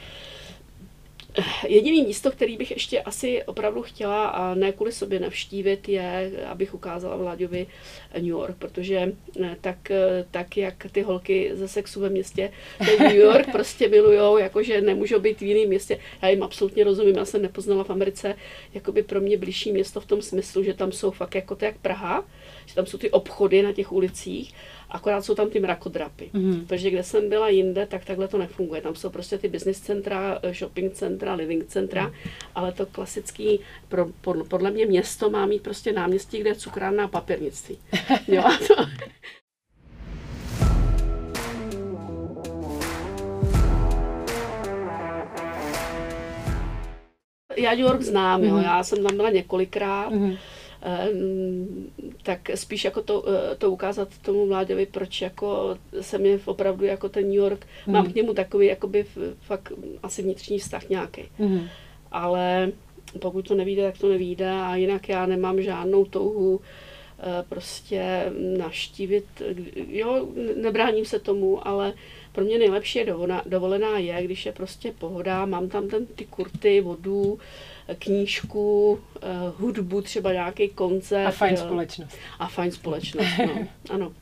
Jediný 1.67 2.01
místo, 2.01 2.31
který 2.31 2.57
bych 2.57 2.71
ještě 2.71 3.01
asi 3.01 3.43
opravdu 3.43 3.81
chtěla 3.81 4.27
a 4.27 4.53
ne 4.55 4.71
kvůli 4.71 4.91
sobě 4.91 5.19
navštívit, 5.19 5.89
je, 5.89 6.31
abych 6.47 6.73
ukázala 6.73 7.15
Vláďovi 7.15 7.67
New 8.13 8.25
York, 8.25 8.55
protože 8.57 9.13
eh, 9.43 9.55
tak, 9.61 9.91
eh, 9.91 10.25
tak 10.31 10.57
jak 10.57 10.87
ty 10.91 11.01
holky 11.01 11.51
ze 11.53 11.67
sexu 11.67 11.99
ve 11.99 12.09
městě 12.09 12.51
ten 12.77 12.99
New 12.99 13.15
York 13.15 13.47
prostě 13.51 13.87
milujou, 13.89 14.37
jakože 14.37 14.81
nemůžou 14.81 15.19
být 15.19 15.39
v 15.39 15.45
jiném 15.45 15.67
městě. 15.67 15.99
Já 16.21 16.29
jim 16.29 16.43
absolutně 16.43 16.83
rozumím, 16.83 17.15
já 17.15 17.25
jsem 17.25 17.41
nepoznala 17.41 17.83
v 17.83 17.89
Americe 17.89 18.35
jakoby 18.73 19.03
pro 19.03 19.21
mě 19.21 19.37
blížší 19.37 19.71
město 19.71 20.01
v 20.01 20.05
tom 20.05 20.21
smyslu, 20.21 20.63
že 20.63 20.73
tam 20.73 20.91
jsou 20.91 21.11
fakt 21.11 21.35
jako 21.35 21.55
to 21.55 21.65
jak 21.65 21.77
Praha, 21.77 22.25
že 22.65 22.75
tam 22.75 22.85
jsou 22.85 22.97
ty 22.97 23.11
obchody 23.11 23.63
na 23.63 23.73
těch 23.73 23.91
ulicích 23.91 24.53
akorát 24.91 25.25
jsou 25.25 25.35
tam 25.35 25.49
ty 25.49 25.59
mrakodrapy. 25.59 26.29
Mm-hmm. 26.33 26.65
Protože 26.65 26.89
kde 26.89 27.03
jsem 27.03 27.29
byla 27.29 27.49
jinde, 27.49 27.85
tak 27.85 28.05
takhle 28.05 28.27
to 28.27 28.37
nefunguje. 28.37 28.81
Tam 28.81 28.95
jsou 28.95 29.09
prostě 29.09 29.37
ty 29.37 29.47
business 29.47 29.79
centra, 29.79 30.39
eh, 30.43 30.53
shopping 30.53 30.93
centra, 30.93 31.33
living 31.33 31.65
centra, 31.65 32.07
mm. 32.07 32.13
ale 32.55 32.71
to 32.71 32.85
klasický, 32.85 33.59
pro, 33.89 34.05
podle 34.47 34.71
mě 34.71 34.85
město 34.85 35.29
má 35.29 35.45
mít 35.45 35.63
prostě 35.63 35.93
náměstí, 35.93 36.39
kde 36.39 36.49
je 36.49 36.55
cukrárna 36.55 37.03
a 37.03 37.07
papírnictví. 37.07 37.77
jo, 38.27 38.43
a 38.43 38.57
to, 38.67 38.75
já 47.57 47.71
New 47.71 47.79
York 47.79 48.01
znám, 48.01 48.43
jo. 48.43 48.53
Mhm. 48.55 48.63
já 48.63 48.83
jsem 48.83 49.03
tam 49.03 49.17
byla 49.17 49.29
několikrát. 49.29 50.11
Mm-hmm. 50.11 50.37
Ehm, 50.81 51.91
tak 52.23 52.49
spíš 52.55 52.85
jako 52.85 53.01
to, 53.01 53.23
eh, 53.27 53.55
to 53.55 53.71
ukázat 53.71 54.17
tomu 54.21 54.45
mláděvi, 54.45 54.85
proč 54.85 55.21
jako 55.21 55.77
se 56.01 56.17
mě 56.17 56.39
opravdu 56.45 56.85
jako 56.85 57.09
ten 57.09 57.23
New 57.23 57.33
York, 57.33 57.67
mm. 57.87 57.93
mám 57.93 58.11
k 58.11 58.15
němu 58.15 58.33
takový 58.33 58.67
jakoby 58.67 59.05
fakt 59.41 59.73
asi 60.03 60.21
vnitřní 60.21 60.59
vztah 60.59 60.89
nějaký. 60.89 61.23
Mm. 61.39 61.67
Ale 62.11 62.71
pokud 63.19 63.47
to 63.47 63.55
nevíde, 63.55 63.83
tak 63.83 63.97
to 63.97 64.09
nevíde 64.09 64.49
a 64.49 64.75
jinak 64.75 65.09
já 65.09 65.25
nemám 65.25 65.61
žádnou 65.61 66.05
touhu 66.05 66.61
eh, 66.63 66.90
prostě 67.49 68.31
naštívit, 68.57 69.25
jo, 69.87 70.27
nebráním 70.55 71.05
se 71.05 71.19
tomu, 71.19 71.67
ale 71.67 71.93
pro 72.31 72.43
mě 72.43 72.59
nejlepší 72.59 72.99
je 72.99 73.05
dovolená, 73.05 73.43
dovolená 73.45 73.97
je, 73.97 74.23
když 74.23 74.45
je 74.45 74.51
prostě 74.51 74.93
pohoda, 74.99 75.45
mám 75.45 75.69
tam 75.69 75.87
ten, 75.87 76.05
ty 76.05 76.25
kurty, 76.25 76.81
vodu, 76.81 77.39
knížku, 77.99 78.99
eh, 79.21 79.27
hudbu, 79.57 80.01
třeba 80.01 80.33
nějaký 80.33 80.69
koncert. 80.69 81.27
A 81.27 81.31
fajn 81.31 81.57
společnost. 81.57 82.17
A 82.39 82.47
fajn 82.47 82.71
společnost, 82.71 83.37
no. 83.45 83.67
ano. 83.89 84.13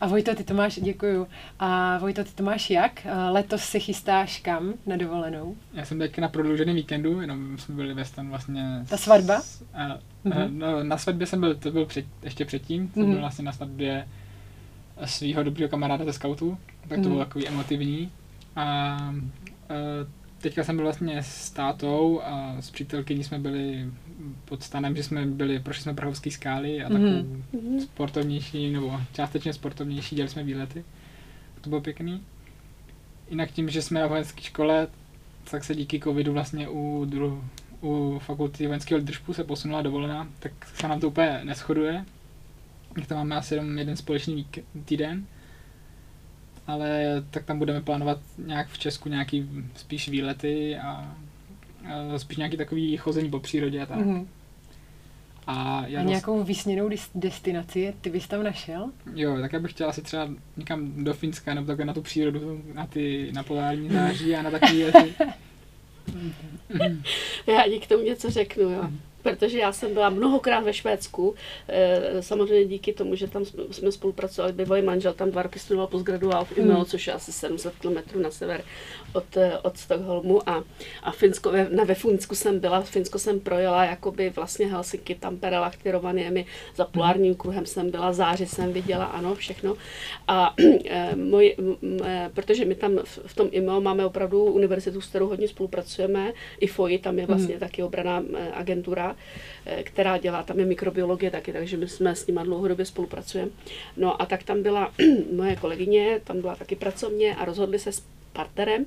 A 0.00 0.06
Vojto, 0.06 0.34
ty 0.34 0.44
to 0.44 0.54
máš, 0.54 0.78
děkuju. 0.82 1.26
A 1.58 1.98
Vojto, 1.98 2.24
ty 2.24 2.30
to 2.30 2.42
máš 2.42 2.70
jak? 2.70 3.06
Letos 3.30 3.62
se 3.62 3.78
chystáš 3.78 4.40
kam 4.40 4.74
na 4.86 4.96
dovolenou? 4.96 5.56
Já 5.74 5.84
jsem 5.84 5.98
teď 5.98 6.18
na 6.18 6.28
prodloužený 6.28 6.74
víkendu, 6.74 7.20
jenom 7.20 7.58
jsme 7.58 7.74
byli 7.74 7.94
ve 7.94 8.04
stan 8.04 8.28
vlastně... 8.28 8.84
Ta 8.88 8.96
svatba? 8.96 9.40
S, 9.40 9.62
a, 9.74 9.98
mm-hmm. 10.24 10.50
no, 10.50 10.84
na 10.84 10.98
svatbě 10.98 11.26
jsem 11.26 11.40
byl, 11.40 11.54
to 11.54 11.70
byl 11.70 11.86
před, 11.86 12.04
ještě 12.22 12.44
předtím, 12.44 12.90
jsem 12.94 13.02
mm-hmm. 13.02 13.10
byl 13.10 13.20
vlastně 13.20 13.44
na 13.44 13.52
svatbě 13.52 14.08
svého 15.04 15.42
dobrého 15.42 15.68
kamaráda 15.68 16.04
ze 16.04 16.12
scoutu, 16.12 16.58
tak 16.80 16.88
to 16.88 16.94
mm-hmm. 16.96 17.08
bylo 17.08 17.18
takový 17.18 17.48
emotivní. 17.48 18.12
A, 18.56 18.62
a 18.62 18.96
teďka 20.40 20.64
jsem 20.64 20.76
byl 20.76 20.84
vlastně 20.84 21.22
s 21.22 21.50
tátou 21.50 22.20
a 22.24 22.56
s 22.60 22.70
přítelkyní 22.70 23.24
jsme 23.24 23.38
byli 23.38 23.90
pod 24.44 24.62
stanem, 24.62 24.96
že 24.96 25.02
jsme 25.02 25.26
byli, 25.26 25.60
prošli 25.60 25.82
jsme 25.82 25.94
Prahovské 25.94 26.30
skály 26.30 26.82
a 26.82 26.88
takovou 26.88 27.06
mm-hmm. 27.06 27.78
sportovnější, 27.78 28.72
nebo 28.72 29.00
částečně 29.12 29.52
sportovnější, 29.52 30.16
dělali 30.16 30.30
jsme 30.30 30.42
výlety. 30.42 30.84
To 31.60 31.68
bylo 31.68 31.80
pěkný. 31.80 32.22
Jinak 33.30 33.50
tím, 33.50 33.68
že 33.70 33.82
jsme 33.82 34.00
na 34.00 34.06
vojenské 34.06 34.42
škole, 34.42 34.88
tak 35.50 35.64
se 35.64 35.74
díky 35.74 36.00
covidu 36.00 36.32
vlastně 36.32 36.68
u, 36.68 37.04
dru, 37.04 37.44
u 37.82 38.18
fakulty 38.18 38.66
vojenského 38.66 39.00
držbu 39.00 39.32
se 39.32 39.44
posunula 39.44 39.82
dovolená, 39.82 40.28
tak 40.38 40.52
se 40.74 40.88
nám 40.88 41.00
to 41.00 41.08
úplně 41.08 41.40
neschoduje. 41.44 42.04
Tak 42.94 43.06
tam 43.06 43.18
máme 43.18 43.36
asi 43.36 43.54
jenom 43.54 43.78
jeden 43.78 43.96
společný 43.96 44.46
týden 44.84 45.26
ale 46.66 47.04
tak 47.30 47.44
tam 47.44 47.58
budeme 47.58 47.80
plánovat 47.80 48.18
nějak 48.38 48.68
v 48.68 48.78
Česku 48.78 49.08
nějaký 49.08 49.48
spíš 49.76 50.08
výlety 50.08 50.76
a, 50.76 51.16
a 52.14 52.18
spíš 52.18 52.36
nějaký 52.36 52.56
takový 52.56 52.96
chození 52.96 53.30
po 53.30 53.40
přírodě 53.40 53.82
a 53.82 53.86
tak. 53.86 53.98
Mm-hmm. 53.98 54.26
A, 55.46 55.84
já 55.86 56.00
a 56.00 56.02
nějakou 56.02 56.44
vysněnou 56.44 56.90
destinaci 57.14 57.94
ty 58.00 58.10
bys 58.10 58.28
tam 58.28 58.42
našel? 58.42 58.90
Jo, 59.14 59.36
tak 59.40 59.52
já 59.52 59.60
bych 59.60 59.70
chtěl 59.70 59.88
asi 59.88 60.02
třeba 60.02 60.28
někam 60.56 61.04
do 61.04 61.14
Finska, 61.14 61.54
nebo 61.54 61.66
takhle 61.66 61.84
na 61.84 61.94
tu 61.94 62.02
přírodu, 62.02 62.62
na 62.74 62.86
ty, 62.86 63.30
na 63.32 63.42
polární 63.42 63.90
září 63.90 64.36
a 64.36 64.42
na 64.42 64.50
takové 64.50 64.72
věci. 64.72 65.14
já 67.46 67.62
ani 67.62 67.80
k 67.80 67.86
tomu 67.86 68.04
něco 68.04 68.30
řeknu, 68.30 68.62
jo. 68.62 68.90
Protože 69.26 69.58
já 69.58 69.72
jsem 69.72 69.94
byla 69.94 70.10
mnohokrát 70.10 70.60
ve 70.60 70.72
Švédsku, 70.72 71.34
eh, 71.68 72.22
samozřejmě 72.22 72.64
díky 72.64 72.92
tomu, 72.92 73.14
že 73.14 73.26
tam 73.26 73.44
jsme 73.70 73.92
spolupracovali, 73.92 74.52
bývalý 74.52 74.82
manžel 74.82 75.12
tam 75.12 75.30
dva 75.30 75.42
roky 75.42 75.58
studoval 75.58 75.86
postgraduál 75.86 76.44
v 76.44 76.58
Imel, 76.58 76.76
hmm. 76.76 76.84
což 76.84 77.06
je 77.06 77.12
asi 77.12 77.32
700 77.32 77.74
km 77.74 78.22
na 78.22 78.30
sever 78.30 78.64
od, 79.12 79.36
eh, 79.36 79.58
od 79.62 79.76
Stockholmu 79.78 80.48
a, 80.48 80.64
a 81.02 81.10
Finsko, 81.12 81.50
ve, 81.50 81.68
na, 81.70 81.84
ve 81.84 81.94
Finsku 81.94 82.34
jsem 82.34 82.60
byla, 82.60 82.80
Finsko 82.80 83.18
jsem 83.18 83.40
projela 83.40 83.84
jakoby 83.84 84.30
vlastně 84.30 84.66
Helsinki, 84.66 85.14
Tampere, 85.14 85.58
Lahti, 85.58 85.90
Rovaniemi, 85.90 86.46
za 86.76 86.84
polárním 86.84 87.34
kruhem 87.34 87.66
jsem 87.66 87.90
byla, 87.90 88.12
záři 88.12 88.46
jsem 88.46 88.72
viděla, 88.72 89.04
ano, 89.04 89.34
všechno. 89.34 89.76
A 90.28 90.54
e, 90.84 91.16
můj, 91.16 91.56
protože 92.34 92.64
my 92.64 92.74
tam 92.74 92.98
v, 93.04 93.18
v 93.26 93.34
tom 93.34 93.48
IMO 93.50 93.80
máme 93.80 94.06
opravdu 94.06 94.44
univerzitu, 94.44 95.00
s 95.00 95.06
kterou 95.06 95.28
hodně 95.28 95.48
spolupracujeme, 95.48 96.32
i 96.60 96.66
FOI, 96.66 96.98
tam 96.98 97.18
je 97.18 97.26
vlastně 97.26 97.54
mm. 97.54 97.60
taky 97.60 97.82
obraná 97.82 98.22
agentura, 98.52 99.15
e, 99.66 99.82
která 99.82 100.18
dělá, 100.18 100.42
tam 100.42 100.58
je 100.58 100.66
mikrobiologie 100.66 101.30
taky, 101.30 101.52
takže 101.52 101.76
my 101.76 101.88
jsme 101.88 102.16
s 102.16 102.26
nimi 102.26 102.40
dlouhodobě 102.44 102.84
spolupracujeme. 102.84 103.50
No 103.96 104.22
a 104.22 104.26
tak 104.26 104.42
tam 104.42 104.62
byla 104.62 104.92
moje 105.32 105.56
kolegyně, 105.56 106.20
tam 106.24 106.40
byla 106.40 106.56
taky 106.56 106.76
pracovně 106.76 107.36
a 107.36 107.44
rozhodli 107.44 107.78
se 107.78 107.92
s 107.92 108.02
partnerem, 108.32 108.86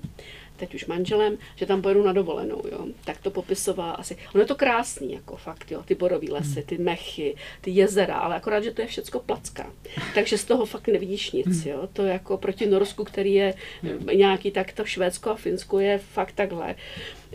teď 0.59 0.75
už 0.75 0.86
manželem, 0.86 1.38
že 1.55 1.65
tam 1.65 1.81
pojedu 1.81 2.03
na 2.03 2.13
dovolenou, 2.13 2.62
jo. 2.71 2.86
Tak 3.05 3.17
to 3.17 3.31
popisovala 3.31 3.91
asi. 3.91 4.17
Ono 4.36 4.41
je 4.41 4.48
to 4.48 4.55
krásný, 4.55 5.13
jako 5.13 5.36
fakt, 5.36 5.71
jo. 5.71 5.83
Ty 5.83 5.95
borový 5.95 6.29
lesy, 6.29 6.63
ty 6.63 6.77
mechy, 6.77 7.36
ty 7.62 7.71
jezera, 7.71 8.15
ale 8.15 8.36
akorát, 8.36 8.63
že 8.63 8.71
to 8.71 8.81
je 8.81 8.88
všecko 8.88 9.19
placka. 9.19 9.74
Takže 10.15 10.38
z 10.38 10.45
toho 10.45 10.65
fakt 10.65 10.88
nevidíš 10.88 11.31
nic, 11.31 11.63
hmm. 11.63 11.71
jo. 11.71 11.89
To 11.93 12.03
je 12.03 12.13
jako 12.13 12.38
proti 12.38 12.65
Norsku, 12.65 13.03
který 13.03 13.33
je 13.33 13.53
nějaký, 14.13 14.51
tak 14.51 14.74
to 14.74 14.86
Švédsko 14.86 15.29
a 15.29 15.36
Finsko 15.36 15.79
je 15.79 15.98
fakt 15.98 16.31
takhle. 16.36 16.75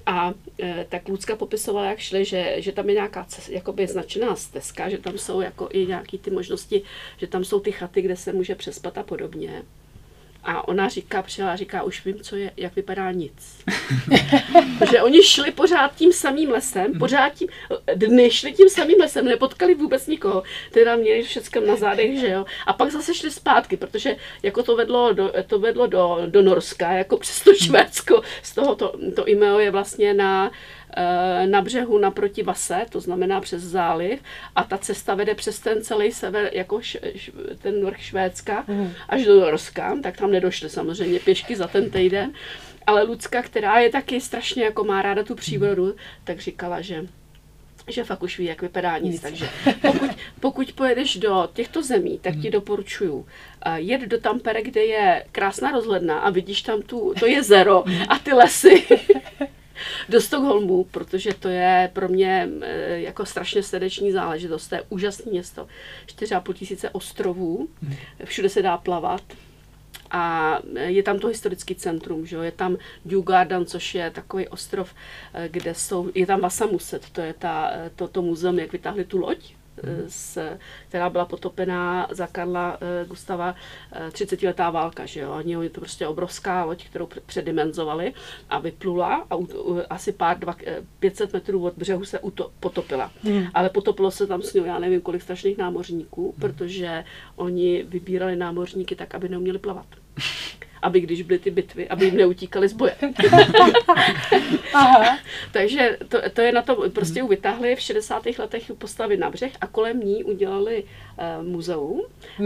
A 0.07 0.35
e, 0.63 0.87
tak 0.89 1.09
Lucka 1.09 1.37
popisovala, 1.37 1.87
jak 1.87 1.99
šli, 1.99 2.25
že, 2.25 2.55
že 2.59 2.73
tam 2.73 2.89
je 2.89 2.95
nějaká 2.95 3.27
jakoby 3.49 3.87
značená 3.87 4.37
stezka, 4.37 4.89
že 4.89 4.99
tam 4.99 5.19
jsou 5.19 5.41
jako 5.41 5.69
i 5.73 5.87
nějaký 5.87 6.19
ty 6.19 6.31
možnosti, 6.31 6.83
že 7.17 7.27
tam 7.27 7.45
jsou 7.45 7.61
ty 7.61 7.73
chaty, 7.73 8.03
kde 8.03 8.17
se 8.17 8.33
může 8.33 8.55
přespat 8.55 8.99
a 8.99 9.03
podobně. 9.03 9.63
A 10.45 10.69
ona 10.69 10.89
říká, 10.89 11.23
přijela, 11.23 11.57
říká, 11.57 11.83
už 11.83 12.05
vím, 12.05 12.21
co 12.21 12.37
je, 12.37 12.51
jak 12.57 12.77
vypadá 12.77 13.13
nic. 13.13 13.65
že 14.91 15.03
oni 15.03 15.23
šli 15.23 15.51
pořád 15.51 15.95
tím 15.97 16.13
samým 16.13 16.51
lesem, 16.51 16.99
pořád 16.99 17.35
tím, 17.35 17.49
dny 17.95 18.31
šli 18.31 18.53
tím 18.53 18.69
samým 18.69 19.01
lesem, 19.01 19.25
nepotkali 19.25 19.75
vůbec 19.75 20.07
nikoho, 20.07 20.43
teda 20.71 20.97
měli 20.97 21.23
všechno 21.23 21.67
na 21.67 21.77
zádech, 21.77 22.19
že 22.19 22.29
jo. 22.29 22.45
A 22.67 22.73
pak 22.73 22.91
zase 22.91 23.15
šli 23.15 23.31
zpátky, 23.31 23.77
protože 23.77 24.17
jako 24.43 24.63
to 24.63 24.77
vedlo 24.77 25.13
do, 25.13 25.33
to 25.47 25.59
vedlo 25.59 25.87
do, 25.87 26.19
do 26.27 26.43
Norska, 26.43 26.93
jako 26.93 27.17
přes 27.17 27.41
to. 27.41 27.55
Švédsko, 27.65 28.23
z 28.43 28.55
toho 28.55 28.75
to, 28.75 28.93
to 29.17 29.31
e-mail 29.31 29.61
je 29.61 29.71
vlastně 29.71 30.15
na, 30.15 30.51
na 31.47 31.63
břehu 31.63 31.99
naproti 31.99 32.43
Vase, 32.43 32.87
to 32.91 33.01
znamená 33.01 33.41
přes 33.41 33.63
záliv, 33.63 34.21
a 34.57 34.65
ta 34.65 34.79
cesta 34.79 35.15
vede 35.15 35.35
přes 35.35 35.61
ten 35.61 35.83
celý 35.83 36.13
sever, 36.13 36.51
jako 36.53 36.81
š, 36.81 36.99
š, 37.15 37.31
ten 37.63 37.87
vrch 37.87 38.01
Švédska, 38.01 38.65
mm. 38.69 38.93
až 39.09 39.25
do 39.25 39.41
Norska, 39.41 39.97
tak 40.03 40.17
tam 40.17 40.31
nedošli 40.31 40.71
samozřejmě 40.71 41.21
pěšky 41.21 41.57
za 41.57 41.67
ten 41.67 41.91
týden. 41.91 42.33
Ale 42.87 43.03
Lucka, 43.03 43.43
která 43.43 43.79
je 43.79 43.91
taky 43.91 44.21
strašně 44.21 44.65
jako 44.65 44.85
má 44.85 45.03
ráda 45.03 45.23
tu 45.23 45.35
přírodu, 45.35 45.95
tak 46.25 46.41
říkala, 46.41 46.81
že 46.81 47.07
že 47.89 48.05
fakt 48.05 48.23
už 48.23 48.39
ví, 48.39 48.45
jak 48.45 48.63
vypadá 48.63 48.99
nic. 48.99 49.13
nic. 49.13 49.23
Takže 49.23 49.49
pokud, 49.83 50.11
pokud 50.41 50.73
pojedeš 50.73 51.17
do 51.17 51.49
těchto 51.53 51.83
zemí, 51.83 52.19
tak 52.23 52.33
ti 52.35 52.39
mhm. 52.39 52.51
doporučuju 52.51 53.15
uh, 53.15 53.27
jet 53.75 54.01
do 54.01 54.21
Tampere, 54.21 54.63
kde 54.63 54.85
je 54.85 55.25
krásná 55.33 55.71
rozhledna 55.71 56.19
a 56.19 56.31
vidíš 56.31 56.63
tam 56.63 56.83
tu, 56.83 57.15
to 57.21 57.27
jezero 57.27 57.85
a 58.09 58.19
ty 58.19 58.33
lesy. 58.33 58.85
Do 60.09 60.21
Stockholmu, 60.21 60.85
protože 60.85 61.35
to 61.35 61.49
je 61.49 61.91
pro 61.93 62.09
mě 62.09 62.49
eh, 62.63 63.01
jako 63.01 63.27
strašně 63.27 63.63
srdeční 63.63 64.13
záležitost. 64.13 64.69
To 64.69 64.75
je 64.75 64.83
úžasné 64.89 65.31
město. 65.31 65.69
4,5 66.07 66.53
tisíce 66.53 66.91
ostrovů, 66.91 67.69
hmm. 67.83 67.97
všude 68.25 68.49
se 68.49 68.63
dá 68.63 68.77
plavat. 68.77 69.23
A 70.11 70.59
je 70.75 71.03
tam 71.03 71.19
to 71.19 71.29
historický 71.29 71.75
centrum, 71.75 72.27
že 72.27 72.37
jo? 72.37 72.43
je 72.43 72.53
tam 72.53 72.77
Djurgården, 73.05 73.67
což 73.67 73.95
je 73.95 74.11
takový 74.11 74.49
ostrov, 74.49 74.95
eh, 75.35 75.49
kde 75.49 75.75
jsou, 75.75 76.11
je 76.15 76.27
tam 76.27 76.41
Vasamuset, 76.41 77.11
to 77.11 77.21
je 77.21 77.35
ta, 77.39 77.71
eh, 77.73 77.91
to, 77.97 78.09
to 78.09 78.23
muzeum, 78.23 78.59
jak 78.59 78.73
vytáhli 78.73 79.05
tu 79.05 79.19
loď, 79.19 79.55
s, 80.09 80.59
která 80.89 81.11
byla 81.11 81.25
potopená 81.25 82.09
za 82.11 82.27
Karla 82.27 82.79
eh, 82.81 83.05
Gustava 83.07 83.55
30-letá 84.09 84.69
eh, 84.69 84.73
válka. 84.73 85.07
Že 85.07 85.21
jo? 85.21 85.33
Oni, 85.33 85.53
je 85.53 85.71
to 85.71 85.81
prostě 85.81 86.07
obrovská 86.07 86.65
loď, 86.65 86.87
kterou 86.87 87.09
předimenzovali 87.27 88.15
a 88.51 88.59
vyplula 88.59 89.27
a 89.31 89.37
u, 89.37 89.49
asi 89.91 90.13
pár, 90.13 90.39
dva, 90.39 90.57
500 90.99 91.31
eh, 91.35 91.37
metrů 91.37 91.65
od 91.65 91.75
břehu 91.77 92.05
se 92.05 92.19
uto, 92.19 92.51
potopila. 92.61 93.11
Hmm. 93.23 93.47
Ale 93.55 93.71
potopilo 93.71 94.11
se 94.11 94.27
tam 94.27 94.43
s 94.43 94.55
ní, 94.55 94.67
já 94.67 94.79
nevím, 94.79 95.01
kolik 95.01 95.23
strašných 95.23 95.59
námořníků, 95.59 96.23
hmm. 96.23 96.41
protože 96.41 97.05
oni 97.37 97.83
vybírali 97.83 98.37
námořníky 98.37 98.97
tak, 98.97 99.15
aby 99.15 99.29
neuměli 99.29 99.59
plavat 99.59 99.87
aby 100.85 101.01
když 101.01 101.23
byly 101.23 101.39
ty 101.39 101.51
bitvy, 101.51 101.89
aby 101.89 102.05
jim 102.05 102.17
neutíkali 102.17 102.69
z 102.69 102.73
boje. 102.73 102.95
Aha. 104.75 105.19
Takže 105.53 105.99
to, 106.09 106.19
to 106.31 106.41
je 106.41 106.53
na 106.53 106.63
to, 106.63 106.91
prostě 106.91 107.21
ji 107.21 107.29
vytáhli 107.29 107.77
v 107.77 107.81
60. 107.81 108.27
letech 108.39 108.73
postavit 108.79 109.17
na 109.17 109.31
břeh 109.31 109.53
a 109.61 109.67
kolem 109.67 110.01
ní 110.01 110.25
udělali 110.25 110.85
uh, 110.85 111.47
muzeum 111.47 112.03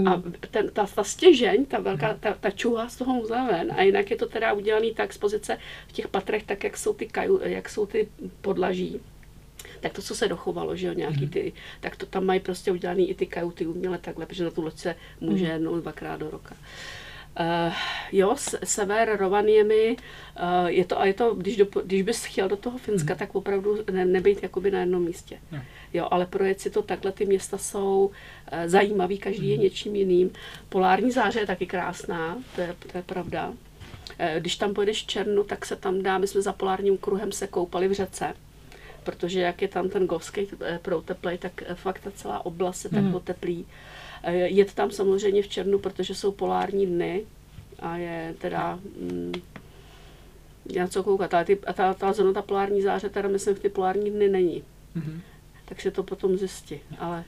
a 0.06 0.10
hmm. 0.10 0.34
ten, 0.50 0.70
ta, 0.70 0.86
ta 0.86 1.04
stěžeň, 1.04 1.66
ta 1.66 1.80
velká, 1.80 2.14
ta, 2.20 2.34
ta 2.40 2.50
čuha 2.50 2.88
z 2.88 2.96
toho 2.96 3.14
muzea 3.14 3.44
ven 3.44 3.72
a 3.76 3.82
jinak 3.82 4.10
je 4.10 4.16
to 4.16 4.26
teda 4.26 4.52
udělaný 4.52 4.94
ta 4.94 5.02
expozice 5.02 5.58
v 5.88 5.92
těch 5.92 6.08
patrech, 6.08 6.42
tak 6.42 6.64
jak 6.64 6.76
jsou 6.76 6.94
ty, 6.94 7.06
kaju, 7.06 7.40
jak 7.42 7.68
jsou 7.68 7.86
ty 7.86 8.08
podlaží 8.40 9.00
tak 9.80 9.92
to, 9.92 10.02
co 10.02 10.14
se 10.14 10.28
dochovalo, 10.28 10.76
že 10.76 10.86
jo, 10.86 10.92
nějaký 10.92 11.20
mhm. 11.20 11.28
ty, 11.28 11.52
tak 11.80 11.96
to 11.96 12.06
tam 12.06 12.24
mají 12.24 12.40
prostě 12.40 12.72
udělaný 12.72 13.10
i 13.10 13.14
ty 13.14 13.26
kajuty 13.26 13.66
uměle 13.66 13.98
takhle, 13.98 14.26
protože 14.26 14.44
na 14.44 14.50
tu 14.50 14.62
loď 14.62 14.76
se 14.76 14.94
může 15.20 15.44
mhm. 15.44 15.52
jednou, 15.52 15.80
dvakrát 15.80 16.20
do 16.20 16.30
roka. 16.30 16.54
Uh, 16.54 17.07
jo, 18.12 18.36
sever 18.64 19.16
Rovaniemi, 19.16 19.96
uh, 19.96 20.66
je 20.66 20.84
to, 20.84 21.00
a 21.00 21.06
je 21.06 21.14
to, 21.14 21.34
když, 21.34 21.56
do, 21.56 21.66
když 21.84 22.02
bys 22.02 22.24
chtěl 22.24 22.48
do 22.48 22.56
toho 22.56 22.78
Finska, 22.78 23.12
hmm. 23.12 23.18
tak 23.18 23.34
opravdu 23.34 23.78
ne, 23.92 24.04
nebejt 24.04 24.42
jakoby 24.42 24.70
na 24.70 24.80
jednom 24.80 25.02
místě. 25.02 25.38
Hmm. 25.50 25.62
Jo, 25.94 26.08
ale 26.10 26.26
projet 26.26 26.60
si 26.60 26.70
to 26.70 26.82
takhle, 26.82 27.12
ty 27.12 27.26
města 27.26 27.58
jsou 27.58 28.06
uh, 28.06 28.58
zajímavý, 28.66 29.18
každý 29.18 29.42
hmm. 29.42 29.50
je 29.50 29.56
něčím 29.56 29.96
jiným. 29.96 30.30
Polární 30.68 31.10
záře 31.10 31.40
je 31.40 31.46
taky 31.46 31.66
krásná, 31.66 32.38
to 32.54 32.60
je, 32.60 32.74
to 32.92 32.98
je 32.98 33.02
pravda. 33.02 33.48
Uh, 33.48 33.54
když 34.38 34.56
tam 34.56 34.74
pojedeš 34.74 35.02
v 35.02 35.06
Černu, 35.06 35.44
tak 35.44 35.66
se 35.66 35.76
tam 35.76 36.02
dá, 36.02 36.18
my 36.18 36.26
jsme 36.26 36.42
za 36.42 36.52
polárním 36.52 36.98
kruhem 36.98 37.32
se 37.32 37.46
koupali 37.46 37.88
v 37.88 37.92
řece 37.92 38.34
protože 39.04 39.40
jak 39.40 39.62
je 39.62 39.68
tam 39.68 39.88
ten 39.88 40.06
govský 40.06 40.48
prout 40.82 41.04
teplej, 41.04 41.38
tak 41.38 41.62
fakt 41.74 42.00
ta 42.00 42.10
celá 42.10 42.46
oblast 42.46 42.80
se 42.80 42.88
tak 42.88 43.02
hmm. 43.02 43.14
oteplí. 43.14 43.66
Eh, 44.22 44.36
jet 44.36 44.74
tam 44.74 44.90
samozřejmě 44.90 45.42
v 45.42 45.48
černu, 45.48 45.78
protože 45.78 46.14
jsou 46.14 46.32
polární 46.32 46.86
dny 46.86 47.24
a 47.78 47.96
je 47.96 48.34
teda 48.38 48.78
mm, 49.00 49.32
já 50.72 50.88
co 50.88 51.02
koukat, 51.02 51.34
ale 51.34 51.44
ty, 51.44 51.58
a 51.66 51.72
ta, 51.72 51.94
ta 51.94 52.12
zóna, 52.12 52.32
ta 52.32 52.42
polární 52.42 52.82
záře, 52.82 53.08
teda 53.08 53.28
myslím, 53.28 53.54
v 53.54 53.60
ty 53.60 53.68
polární 53.68 54.10
dny 54.10 54.28
není. 54.28 54.64
Mm-hmm. 54.96 55.20
Tak 55.64 55.80
se 55.80 55.90
to 55.90 56.02
potom 56.02 56.36
zjistí, 56.36 56.80
ale, 56.98 57.24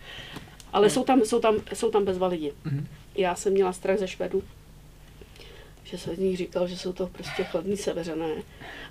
ale 0.72 0.90
jsou, 0.90 1.04
tam, 1.04 1.20
jsou, 1.20 1.40
tam, 1.40 1.56
jsou 1.74 1.90
tam 1.90 2.04
bezva 2.04 2.26
lidi. 2.26 2.52
Mm-hmm. 2.66 2.84
Já 3.14 3.34
jsem 3.34 3.52
měla 3.52 3.72
strach 3.72 3.98
ze 3.98 4.08
Švedů, 4.08 4.42
že 5.86 5.98
se 5.98 6.14
z 6.14 6.18
nich 6.18 6.36
říkal, 6.36 6.68
že 6.68 6.78
jsou 6.78 6.92
to 6.92 7.06
prostě 7.06 7.44
chladní 7.44 7.76
severané. 7.76 8.42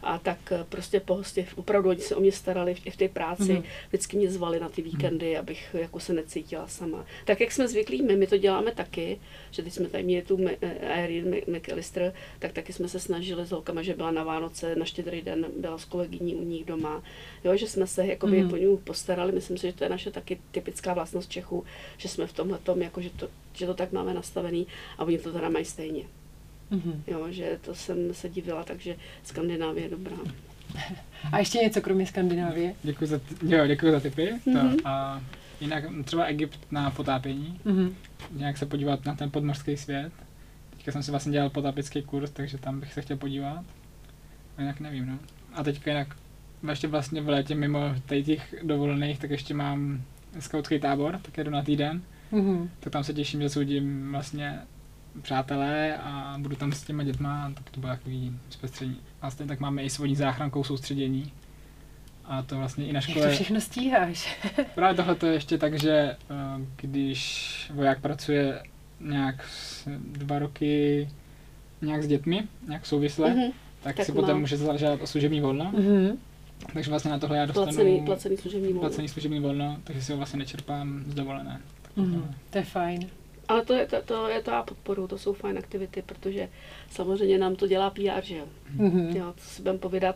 A 0.03 0.19
tak 0.19 0.51
eh, 0.51 0.65
prostě 0.69 0.99
po 0.99 1.15
hostě, 1.15 1.45
opravdu 1.55 1.89
oni 1.89 2.01
se 2.01 2.15
o 2.15 2.19
mě 2.19 2.31
starali 2.31 2.75
v, 2.75 2.93
v 2.93 2.97
té 2.97 3.09
práci, 3.09 3.53
mm. 3.53 3.63
vždycky 3.87 4.17
mě 4.17 4.31
zvali 4.31 4.59
na 4.59 4.69
ty 4.69 4.81
mhm. 4.81 4.91
víkendy, 4.91 5.31
mm. 5.33 5.39
abych 5.39 5.75
jako 5.79 5.99
se 5.99 6.13
necítila 6.13 6.67
sama. 6.67 7.05
Tak 7.25 7.41
jak 7.41 7.51
jsme 7.51 7.67
zvyklí, 7.67 8.01
my, 8.01 8.15
my 8.15 8.27
to 8.27 8.37
děláme 8.37 8.71
taky, 8.71 9.19
že 9.51 9.63
teď 9.63 9.73
jsme 9.73 9.87
tady 9.87 10.03
měli 10.03 10.21
tu 10.21 10.39
Erin 10.81 11.35
McAllister, 11.47 12.13
tak 12.39 12.51
taky 12.51 12.73
jsme 12.73 12.87
se 12.87 12.99
snažili 12.99 13.45
s 13.45 13.51
holkama, 13.51 13.81
že 13.81 13.93
byla 13.93 14.11
na 14.11 14.23
Vánoce, 14.23 14.75
na 14.75 14.85
štědrý 14.85 15.21
den 15.21 15.45
byla 15.57 15.77
s 15.77 15.85
kolegyní 15.85 16.35
u 16.35 16.43
nich 16.43 16.65
doma, 16.65 17.03
jo, 17.43 17.57
že 17.57 17.67
jsme 17.67 17.87
se 17.87 18.05
jakoby 18.05 18.43
mm. 18.43 18.49
po 18.49 18.57
ní 18.57 18.77
postarali, 18.77 19.31
myslím 19.31 19.57
si, 19.57 19.67
že 19.67 19.73
to 19.73 19.83
je 19.83 19.89
naše 19.89 20.11
taky 20.11 20.39
typická 20.51 20.93
vlastnost 20.93 21.31
Čechů, 21.31 21.65
že 21.97 22.09
jsme 22.09 22.27
v 22.27 22.33
tomhle 22.33 22.57
tom, 22.57 22.81
jako, 22.81 23.01
že, 23.01 23.09
to, 23.09 23.29
že 23.53 23.65
to 23.65 23.73
tak 23.73 23.91
máme 23.91 24.13
nastavený 24.13 24.67
a 24.97 25.03
oni 25.03 25.17
to 25.17 25.33
teda 25.33 25.49
mají 25.49 25.65
stejně. 25.65 26.03
Mm-hmm. 26.72 27.01
Jo, 27.07 27.27
že 27.29 27.60
to 27.62 27.75
jsem 27.75 28.13
se 28.13 28.29
divila, 28.29 28.63
takže 28.63 28.95
Skandinávie 29.24 29.86
je 29.86 29.89
dobrá. 29.89 30.17
A 31.31 31.39
ještě 31.39 31.57
něco 31.57 31.81
kromě 31.81 32.07
Skandinávie? 32.07 32.74
Děkuji 32.84 33.05
za, 33.05 33.19
jo, 33.48 33.67
děkuji 33.67 33.91
za 33.91 34.00
tipy. 34.00 34.34
Mm-hmm. 34.48 34.75
To, 34.75 34.88
a 34.88 35.22
jinak 35.62 35.84
třeba 36.05 36.24
Egypt 36.25 36.60
na 36.72 36.91
potápění. 36.91 37.60
Mm-hmm. 37.65 37.93
Nějak 38.31 38.57
se 38.57 38.65
podívat 38.65 39.05
na 39.05 39.15
ten 39.15 39.31
podmořský 39.31 39.77
svět. 39.77 40.12
Teďka 40.69 40.91
jsem 40.91 41.03
si 41.03 41.12
vlastně 41.12 41.31
dělal 41.31 41.50
potápěcký 41.50 42.01
kurz, 42.01 42.31
takže 42.31 42.57
tam 42.57 42.79
bych 42.79 42.93
se 42.93 43.01
chtěl 43.01 43.17
podívat. 43.17 43.63
A 44.57 44.62
jinak 44.62 44.79
nevím, 44.79 45.05
no. 45.05 45.19
A 45.53 45.63
teďka 45.63 45.91
jinak 45.91 46.15
ještě 46.69 46.88
vlastně 46.88 47.22
v 47.22 47.29
létě 47.29 47.55
mimo 47.55 47.79
těch 48.25 48.55
dovolených, 48.63 49.19
tak 49.19 49.31
ještě 49.31 49.53
mám 49.53 50.01
skautský 50.39 50.79
tábor, 50.79 51.19
tak 51.22 51.38
jedu 51.38 51.51
na 51.51 51.63
týden. 51.63 52.01
Mm-hmm. 52.34 52.69
Tak 52.79 52.93
tam 52.93 53.03
se 53.03 53.13
těším, 53.13 53.41
že 53.41 53.50
soudím 53.50 54.12
vlastně 54.12 54.60
přátelé 55.22 55.98
a 55.98 56.36
budu 56.39 56.55
tam 56.55 56.72
s 56.72 56.84
těma 56.84 57.03
dětma, 57.03 57.51
tak 57.55 57.69
to 57.69 57.79
bude 57.79 57.91
takový 57.93 58.39
zpestření. 58.50 58.98
A 59.22 59.31
stejně 59.31 59.48
tak 59.50 59.60
máme 59.60 59.84
i 59.84 59.89
s 59.89 59.98
vodní 59.98 60.15
záchrankou 60.15 60.63
soustředění. 60.63 61.31
A 62.25 62.41
to 62.41 62.57
vlastně 62.57 62.86
i 62.86 62.93
na 62.93 62.98
Jak 62.98 63.05
to 63.05 63.12
škole. 63.12 63.31
všechno 63.31 63.62
stíháš? 63.62 64.38
Právě 64.75 64.95
tohle 64.95 65.15
to 65.15 65.25
je 65.25 65.34
ještě 65.34 65.57
tak, 65.57 65.79
že 65.79 65.89
eh, 65.91 66.15
když 66.75 67.72
voják 67.74 68.01
pracuje 68.01 68.63
nějak 69.00 69.45
dva 70.12 70.39
roky 70.39 71.10
nějak 71.81 72.03
s 72.03 72.07
dětmi, 72.07 72.43
nějak 72.67 72.86
souvisle, 72.86 73.29
Mhm. 73.29 73.51
tak, 73.84 73.95
Tak 73.95 74.05
si 74.05 74.12
má. 74.12 74.22
potom 74.22 74.39
může 74.39 74.57
zažádat 74.57 75.01
o 75.01 75.07
služební 75.07 75.41
volno. 75.41 75.72
Mhm. 75.77 76.17
Takže 76.74 76.89
vlastně 76.89 77.12
na 77.12 77.19
tohle 77.19 77.38
já 77.38 77.45
dostanu 77.45 77.65
Placený, 77.65 78.01
placený 78.05 78.38
služební 78.38 78.67
volno. 78.67 78.79
placený 78.81 79.07
služební 79.07 79.39
volno, 79.39 79.77
takže 79.84 80.01
si 80.01 80.12
ho 80.12 80.17
vlastně 80.17 80.39
nečerpám 80.39 81.03
z 81.07 81.13
dovolené. 81.13 81.62
Mhm. 81.95 82.36
To 82.50 82.57
je 82.57 82.63
fajn. 82.63 83.10
Ale 83.47 83.65
to 83.65 83.73
je 83.73 83.85
to, 83.87 84.01
to, 84.01 84.27
je 84.27 84.41
to 84.43 84.51
já 84.51 84.63
podporu, 84.63 85.07
to 85.07 85.17
jsou 85.17 85.33
fajn 85.33 85.57
aktivity, 85.57 86.01
protože 86.01 86.49
samozřejmě 86.91 87.37
nám 87.37 87.55
to 87.55 87.67
dělá 87.67 87.89
PR, 87.89 88.21
že 88.23 88.37
jo. 88.37 88.45
Mhm. 88.75 89.15
Jo, 89.17 89.33
to 89.35 89.41
si 89.41 89.61
budeme 89.61 89.79
povědat, 89.79 90.15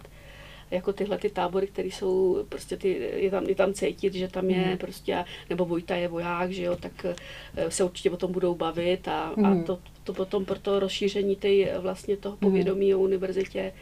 jako 0.72 0.94
tyhle 0.94 1.18
ty 1.18 1.30
tábory, 1.30 1.68
které 1.68 1.88
jsou, 1.88 2.46
prostě 2.50 2.78
ty, 2.78 3.12
je 3.16 3.32
tam, 3.32 3.44
je 3.46 3.56
tam 3.56 3.74
cítit, 3.74 4.14
že 4.14 4.28
tam 4.28 4.50
je 4.50 4.66
Mhm. 4.68 4.78
prostě, 4.78 5.26
nebo 5.50 5.66
Vojta 5.66 5.96
je 5.96 6.08
voják, 6.08 6.52
že 6.52 6.64
jo, 6.64 6.76
tak 6.76 7.06
eh, 7.58 7.72
se 7.72 7.84
určitě 7.84 8.12
o 8.12 8.18
tom 8.18 8.32
budou 8.32 8.56
bavit 8.56 9.08
a, 9.08 9.22
a 9.24 9.36
Mhm. 9.50 9.64
to, 9.64 9.80
to 10.04 10.14
potom 10.14 10.46
pro 10.46 10.60
to 10.60 10.80
rozšíření 10.80 11.36
tej, 11.36 11.70
vlastně 11.80 12.18
toho 12.18 12.38
povědomí 12.38 12.96
o 12.96 13.00
univerzitě 13.00 13.74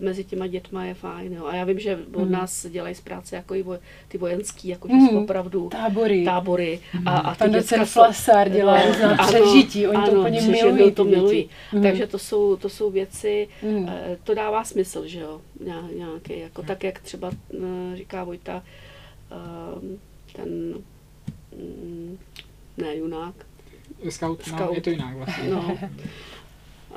mezi 0.00 0.24
těma 0.24 0.46
dětma 0.46 0.84
je 0.84 0.94
fajn. 0.94 1.32
Jo. 1.32 1.44
A 1.46 1.54
já 1.54 1.64
vím, 1.64 1.78
že 1.80 1.98
od 2.14 2.22
Mhm. 2.22 2.30
nás 2.32 2.66
dělají 2.66 2.94
z 2.94 3.00
práce 3.00 3.36
jako 3.36 3.54
i 3.54 3.62
vo, 3.62 3.78
ty 4.08 4.18
vojenský, 4.18 4.68
jako 4.68 4.88
že 4.88 4.94
Mhm. 4.94 5.08
jsou 5.08 5.22
opravdu 5.24 5.68
Tábory. 5.68 6.24
tábory. 6.24 6.80
A, 7.06 7.10
a 7.18 7.32
ty 7.34 7.38
Pan 7.38 7.52
docent 7.52 7.86
jsou- 7.86 7.92
Flasár 7.92 8.48
dělá 8.50 8.78
No, 8.78 8.86
různá 8.86 9.16
přežití, 9.26 9.86
oni 9.86 9.96
to 10.06 10.10
ano, 10.12 10.20
úplně 10.20 10.38
přežití, 10.38 10.64
milují. 10.72 10.92
to 10.92 11.04
milují. 11.04 11.48
Mhm. 11.72 11.82
Takže 11.82 12.06
to 12.06 12.18
jsou, 12.18 12.56
to 12.56 12.68
jsou 12.68 12.90
věci, 12.90 13.48
Mhm. 13.62 13.88
eh, 13.88 14.18
to 14.24 14.34
dává 14.34 14.64
smysl, 14.64 15.06
že 15.06 15.20
jo, 15.20 15.40
Ně- 15.64 15.74
nějaký, 15.98 16.38
jako 16.40 16.62
tak, 16.62 16.84
jak 16.84 17.00
třeba 17.00 17.30
eh, 17.54 17.96
říká 17.96 18.24
Vojta, 18.24 18.62
ehm, 19.30 19.98
ten, 20.36 20.48
mm, 21.56 22.18
ne, 22.78 22.96
junák, 22.96 23.34
Scout, 24.08 24.42
no, 24.52 24.56
Scout. 24.58 24.74
je 24.74 24.80
to 24.80 24.90
jinak 24.90 25.16
vlastně. 25.16 25.50
no. 25.50 25.78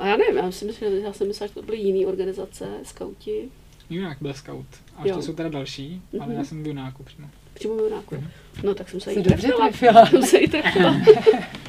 A 0.04 0.06
já 0.06 0.16
nevím, 0.16 0.36
já 0.36 0.50
si 0.50 0.64
myslím, 0.64 0.90
že 0.90 0.98
já 1.00 1.12
jsem 1.12 1.26
myslela, 1.28 1.48
že 1.48 1.54
to 1.54 1.62
byly 1.62 1.78
jiné 1.78 2.06
organizace, 2.06 2.66
skauti, 2.82 3.48
Junak 3.90 4.18
byl 4.20 4.34
scout. 4.34 4.66
A 4.96 5.00
Jo. 5.00 5.06
ještě 5.06 5.22
jsou 5.22 5.32
teda 5.32 5.48
další, 5.48 6.02
ale 6.20 6.26
Mhm. 6.28 6.36
já 6.38 6.44
jsem 6.44 6.62
v 6.62 6.66
Junáku 6.66 7.02
přímo. 7.02 7.28
přímo 7.54 7.74
junáku. 7.74 8.24
No 8.62 8.74
tak 8.74 8.88
jsem 8.90 9.00
se 9.00 9.12
jí 9.12 9.22
dobře 9.22 9.48
trefila. 9.56 10.06
Jsem 10.06 10.22
se 10.22 10.40
jí 10.40 10.48
trefila. 10.48 10.96